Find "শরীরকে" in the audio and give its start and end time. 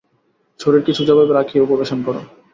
0.59-0.91